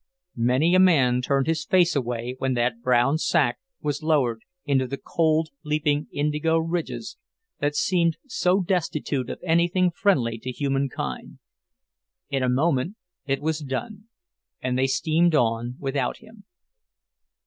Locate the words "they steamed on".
14.75-15.75